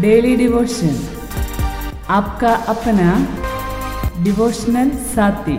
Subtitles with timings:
[0.00, 0.94] Daily devotion
[2.08, 3.08] आपका अपना
[4.24, 5.56] devotional साथी।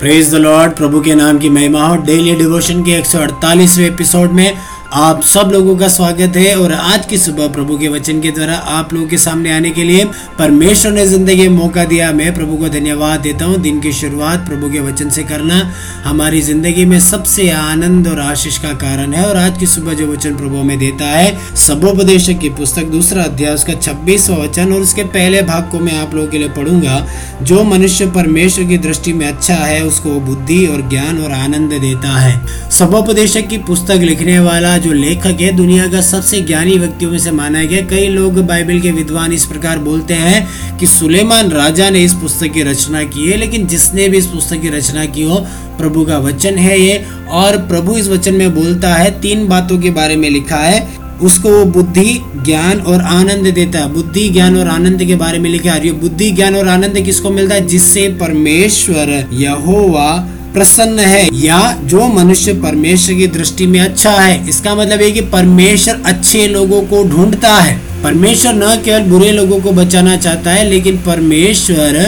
[0.00, 4.58] प्रेज द लॉर्ड प्रभु के नाम की महिमा हो। डेली डिवोशन के 148वें एपिसोड में
[4.96, 8.54] आप सब लोगों का स्वागत है और आज की सुबह प्रभु के वचन के द्वारा
[8.74, 10.04] आप लोगों के सामने आने के लिए
[10.38, 14.46] परमेश्वर ने ज़िंदगी में मौका दिया। मैं प्रभु को धन्यवाद देता हूँ। दिन की शुरुआत
[14.48, 15.58] प्रभु के वचन से करना
[16.04, 20.06] हमारी ज़िंदगी में सबसे आनंद और आशीष का कारण है और आज की सुबह जो
[20.12, 25.04] वचन प्रभु में देता है सबोपदेशक की पुस्तक दूसरा अध्याय, उसका छब्बीसवा वचन और उसके
[25.10, 27.06] पहले भाग को मैं आप लोगों के लिए पढ़ूँगा।
[27.42, 32.16] जो मनुष्य परमेश्वर की दृष्टि में अच्छा है, उसको बुद्धि और ज्ञान और आनंद देता
[32.18, 32.34] है।
[32.70, 37.30] सबोपदेशक की पुस्तक लिखने वाला जो लेखक है, दुनिया का सबसे ज्ञानी व्यक्तियों में से
[37.30, 42.04] माना गया। कई लोग बाइबल के विद्वान इस प्रकार बोलते हैं कि सुलेमान राजा ने
[42.04, 45.36] इस पुस्तक की रचना की है, लेकिन जिसने भी इस पुस्तक की रचना की हो,
[45.78, 49.90] प्रभु का वचन है ये। और प्रभु इस वचन में बोलता है, तीन बातों के
[49.90, 50.88] बारे में लिखा है।
[51.22, 55.50] उसको वो बुद्धि, ज्ञान और आनंद देता है। बुद्धि, ज्ञान और आनंद के बारे में
[55.50, 57.66] लिखा है। बुद्धि, ज्ञान और आनंद किसको मिलता है?
[57.66, 64.74] जिससे परमेश्वर यहोवा प्रसन्न है या जो मनुष्य परमेश्वर की दृष्टि में अच्छा है, इसका
[64.74, 69.72] मतलब है कि परमेश्वर अच्छे लोगों को ढूंढता है। परमेश्वर न केवल बुरे लोगों को
[69.72, 72.00] बचाना चाहता है, लेकिन परमेश्वर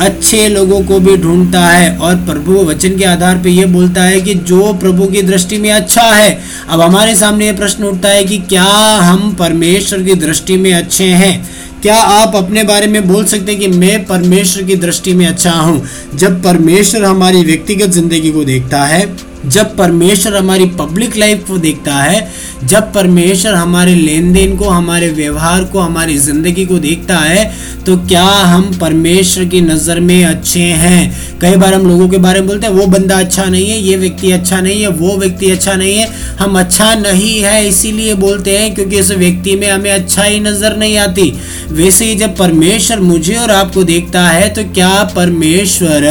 [0.00, 4.20] अच्छे लोगों को भी ढूंढता है। और प्रभु वचन के आधार पे ये बोलता है
[4.20, 6.38] कि जो प्रभु की दृष्टि में अच्छा है,
[6.68, 8.64] अब हमारे सामने ये प्रश्न उठता है कि क्या
[9.02, 11.48] हम परमेश्वर की दृष्टि में अच्छे हैं?
[11.82, 15.50] क्या आप अपने बारे में बोल सकते हैं कि मैं परमेश्वर की दृष्टि में अच्छा
[15.50, 15.82] हूँ?
[16.14, 19.04] जब परमेश्वर हमारी व्यक्तिगत ज़िंदगी को देखता है
[19.46, 22.26] जब परमेश्वर हमारी पब्लिक लाइफ को देखता है,
[22.64, 27.96] जब परमेश्वर हमारे लेन देन को, हमारे व्यवहार को, हमारी ज़िंदगी को देखता है तो
[27.98, 31.38] क्या हम परमेश्वर की नज़र में अच्छे हैं?
[31.40, 33.96] कई बार हम लोगों के बारे में बोलते हैं, वो बंदा अच्छा नहीं है, ये
[33.96, 38.56] व्यक्ति अच्छा नहीं है, वो व्यक्ति अच्छा नहीं है, हम अच्छा नहीं है, इसीलिए बोलते
[38.58, 41.32] हैं, क्योंकि उस व्यक्ति में हमें अच्छा ही नज़र नहीं आती।
[41.70, 46.04] वैसे ही जब परमेश्वर मुझे और आपको देखता है तो क्या परमेश्वर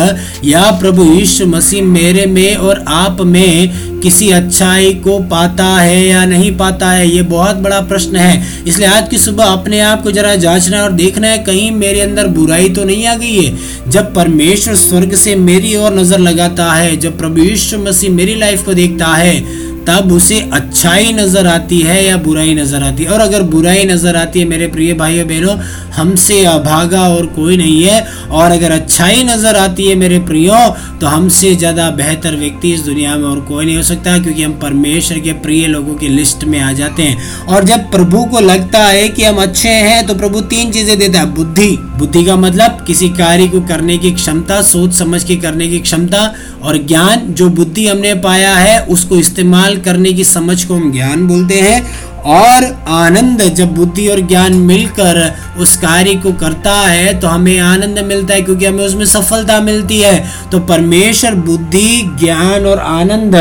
[0.46, 6.24] या प्रभु यीशु मसीह मेरे में और आप में किसी अच्छाई को पाता है या
[6.26, 10.12] नहीं पाता है, ये बहुत बड़ा प्रश्न है। इसलिए आज की सुबह अपने आप को
[10.12, 13.90] जरा जांचना और देखना है, कहीं मेरे अंदर बुराई तो नहीं आ गई है?
[13.90, 18.66] जब परमेश्वर स्वर्ग से मेरी ओर नज़र लगाता है, जब प्रभु यीशु मसीह मेरी लाइफ
[18.66, 23.10] को देखता है, तब उसे अच्छाई नज़र आती है या बुराई नज़र आती है?
[23.10, 25.56] और अगर बुराई नज़र आती है, मेरे प्रिय भाइयों, बहनों,
[25.96, 30.58] हमसे अभागा और कोई नहीं है। और अगर अच्छाई नज़र आती है, मेरे प्रियो
[31.02, 34.52] तो हमसे ज़्यादा बेहतर व्यक्ति इस दुनिया में और कोई नहीं हो। सकता क्योंकि हम
[34.54, 38.84] परमेश्वर के प्रिय लोगों की लिस्ट में आ जाते हैं। और जब प्रभु को लगता
[38.84, 42.84] है कि हम अच्छे हैं तो प्रभु तीन चीज़ें देता है। बुद्धि। बुद्धि का मतलब
[42.88, 46.34] किसी कार्य को करने की क्षमता, सोच समझ के करने की क्षमता
[46.64, 51.28] और ज्ञान। जो बुद्धि हमने पाया है, उसको इस्तेमाल करने की समझ को हम ज्ञान
[51.28, 51.82] बोलते हैं।
[52.26, 58.00] और आनंद जब बुद्धि और ज्ञान मिलकर उस कार्य को करता है तो हमें आनंद
[58.00, 63.36] मिलता है क्योंकि हमें उसमें सफलता मिलती है। तो परमेश्वर बुद्धि, ज्ञान और आनंद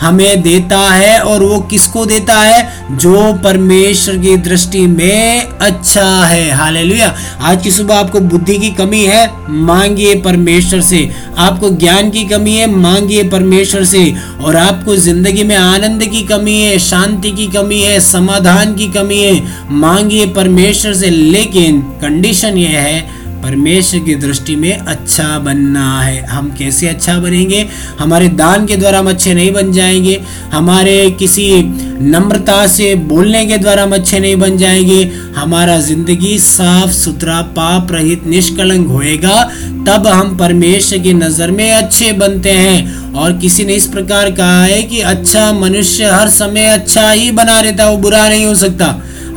[0.00, 2.68] हमें देता है और वो किसको देता है?
[2.90, 9.04] जो परमेश्वर की दृष्टि में अच्छा है। हालेलुया। आज की सुबह आपको बुद्धि की कमी
[9.04, 15.44] है, मांगिए परमेश्वर से। आपको ज्ञान की कमी है, मांगिए परमेश्वर से। और आपको ज़िंदगी
[15.44, 20.94] में आनंद की कमी है, शांति की कमी है, समाधान की कमी है, मांगिए परमेश्वर
[20.94, 27.18] से। लेकिन कंडीशन यह है परमेश्वर की दृष्टि में अच्छा बनना है। हम कैसे अच्छा
[27.18, 27.66] बनेंगे?
[27.98, 30.20] हमारे दान के द्वारा हम अच्छे नहीं बन जाएँगे।
[30.52, 31.62] हमारे किसी
[32.02, 35.02] नम्रता से बोलने के द्वारा हम अच्छे नहीं बन जाएँगे।
[35.36, 39.42] हमारा ज़िंदगी साफ़ सुथरा, पाप रहित, निष्कलंक होएगा।
[39.86, 44.62] तब हम परमेश्वर की नज़र में अच्छे बनते हैं। और किसी ने इस प्रकार कहा
[44.64, 48.86] है कि अच्छा मनुष्य हर समय अच्छा ही बना रहता वो बुरा नहीं हो सकता।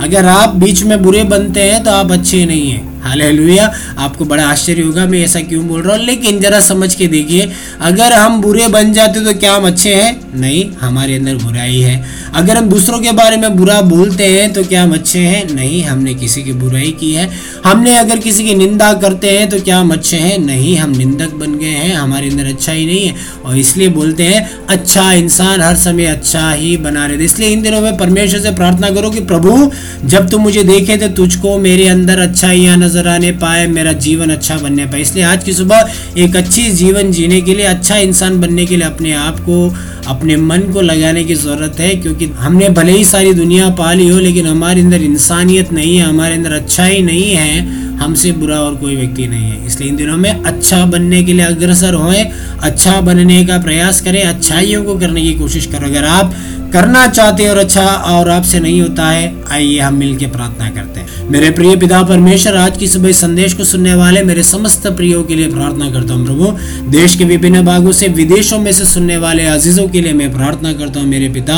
[0.01, 4.47] अगर आप बीच में बुरे बनते हैं तो आप अच्छे नहीं हैं। हालेलुया। आपको बड़ा
[4.47, 6.05] आश्चर्य होगा, मैं ऐसा क्यों बोल रहा हूँ?
[6.05, 10.22] लेकिन जरा समझ के देखिए, अगर हम बुरे बन जाते तो क्या हम अच्छे हैं?
[10.35, 12.03] नहीं, हमारे अंदर बुराई है।
[12.33, 15.43] अगर हम दूसरों के बारे में बुरा बोलते हैं तो क्या हम अच्छे हैं?
[15.53, 17.29] नहीं, हमने किसी की बुराई की है।
[17.65, 20.37] हमने अगर किसी की निंदा करते हैं तो क्या हम अच्छे हैं?
[20.39, 23.15] नहीं, हम निंदक बन गए हैं, हमारे अंदर अच्छा ही नहीं है।
[23.45, 27.81] और इसलिए बोलते हैं अच्छा इंसान हर समय अच्छा ही बना रहे इसलिए इन दिनों
[27.81, 29.71] में परमेश्वर से प्रार्थना करो कि, प्रभु,
[30.05, 34.29] जब तुम मुझे देखे तो तुझको मेरे अंदर अच्छा ही नज़र आने पाए, मेरा जीवन
[34.29, 38.39] अच्छा बनने पाए। इसलिए आज की सुबह एक अच्छी जीवन जीने के लिए अच्छा इंसान
[38.41, 39.57] बनने के लिए अपने आप को
[40.07, 44.19] अपने मन को लगाने की ज़रूरत है, क्योंकि हमने भले ही सारी दुनिया पाली हो,
[44.19, 48.95] लेकिन हमारे अंदर इंसानियत नहीं है, हमारे अंदर अच्छाई नहीं है, हमसे बुरा और कोई
[48.95, 52.23] व्यक्ति नहीं है। इसलिए इन दिनों में अच्छा बनने के लिए अग्रसर होए
[52.61, 56.33] अच्छा बनने का प्रयास करें, अच्छाइयों को करने की कोशिश करो। अगर आप
[56.73, 60.99] करना चाहते हो और अच्छा और आपसे नहीं होता है, आइए हम मिलकर प्रार्थना करते
[60.99, 65.21] हैं। मेरे प्रिय पिता परमेश्वर, आज की सुबह संदेश को सुनने वाले मेरे समस्त प्रियो
[65.23, 69.17] के लिए प्रार्थना करता हूँ, प्रभु। देश के विभिन्न भागों से, विदेशों में से सुनने
[69.17, 71.55] वाले अजीजों के लिए मैं प्रार्थना करता हूँ, मेरे पिता।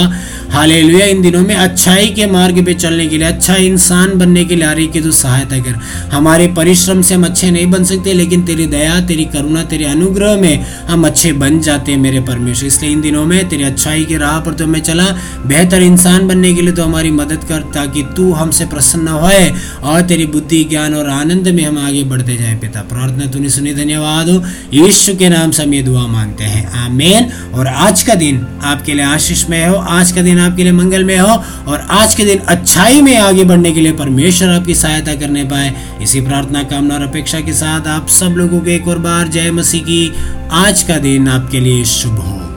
[0.51, 0.79] हाले
[1.09, 4.65] इन दिनों में अच्छाई के मार्ग पे चलने के लिए अच्छा इंसान बनने के लिए
[4.65, 5.79] आ रही की तू सहायता कर।
[6.11, 10.35] हमारे परिश्रम से हम अच्छे नहीं बन सकते, लेकिन तेरी दया, तेरी करुणा, तेरे अनुग्रह
[10.41, 14.17] में हम अच्छे बन जाते हैं, मेरे परमेश्वर। इसलिए इन दिनों में तेरी अच्छाई की
[14.17, 15.09] राह पर तो मैं चला
[15.47, 19.53] बेहतर इंसान बनने के लिए तो हमारी मदद कर, ताकि तू हमसे प्रसन्न होए
[19.83, 23.73] और तेरी बुद्धि, ज्ञान और आनंद में हम आगे बढ़ते जाए, पिता। प्रार्थना तूने सुनी,
[23.73, 24.43] धन्यवाद हो।
[24.73, 28.93] यीशु के नाम से हम ये दुआ मांगते हैं। आमेन। और आज का दिन आपके
[28.93, 32.25] लिए आशीष में हो, आज का दिन आपके लिए मंगल में हो, और आज के
[32.25, 36.95] दिन अच्छाई में आगे बढ़ने के लिए परमेश्वर आपकी सहायता करने पाए। इसी प्रार्थना, कामना
[36.95, 40.13] और अपेक्षा के साथ आप सब लोगों को एक और बार जय मसीह की।
[40.51, 42.54] आज का दिन आपके लिए शुभ हो।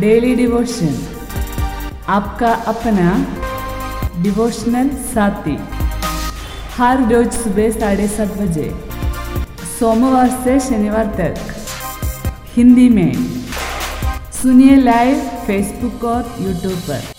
[0.00, 0.98] डेली डिवोशन
[2.08, 3.08] आपका अपना
[4.22, 5.56] डिवोशनल साथी।
[6.76, 8.68] हर रोज सुबह साढ़े सात बजे।
[9.78, 11.36] सोमवार से शनिवार तक।
[12.56, 13.12] हिंदी में।
[14.42, 17.17] सुनिए लाइव फेसबुक और यूट्यूब पर।